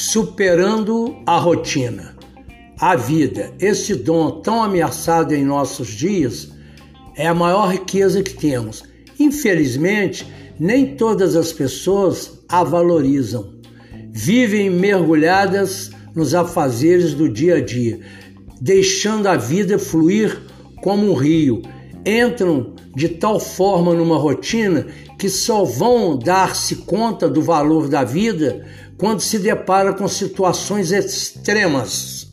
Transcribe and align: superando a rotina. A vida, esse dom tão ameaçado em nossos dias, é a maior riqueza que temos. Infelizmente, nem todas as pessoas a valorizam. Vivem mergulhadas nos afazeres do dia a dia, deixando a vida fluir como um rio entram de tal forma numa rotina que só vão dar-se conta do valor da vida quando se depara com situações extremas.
superando 0.00 1.14
a 1.26 1.36
rotina. 1.36 2.16
A 2.80 2.96
vida, 2.96 3.52
esse 3.60 3.94
dom 3.94 4.40
tão 4.40 4.62
ameaçado 4.62 5.34
em 5.34 5.44
nossos 5.44 5.88
dias, 5.88 6.50
é 7.14 7.26
a 7.26 7.34
maior 7.34 7.70
riqueza 7.70 8.22
que 8.22 8.32
temos. 8.32 8.82
Infelizmente, 9.18 10.26
nem 10.58 10.96
todas 10.96 11.36
as 11.36 11.52
pessoas 11.52 12.40
a 12.48 12.64
valorizam. 12.64 13.60
Vivem 14.10 14.70
mergulhadas 14.70 15.90
nos 16.14 16.34
afazeres 16.34 17.12
do 17.12 17.28
dia 17.28 17.56
a 17.56 17.60
dia, 17.60 18.00
deixando 18.58 19.26
a 19.26 19.36
vida 19.36 19.78
fluir 19.78 20.40
como 20.82 21.10
um 21.10 21.14
rio 21.14 21.60
entram 22.04 22.74
de 22.94 23.08
tal 23.08 23.38
forma 23.38 23.94
numa 23.94 24.18
rotina 24.18 24.86
que 25.18 25.28
só 25.28 25.64
vão 25.64 26.18
dar-se 26.18 26.76
conta 26.76 27.28
do 27.28 27.42
valor 27.42 27.88
da 27.88 28.04
vida 28.04 28.66
quando 28.96 29.20
se 29.20 29.38
depara 29.38 29.92
com 29.92 30.06
situações 30.08 30.92
extremas. 30.92 32.30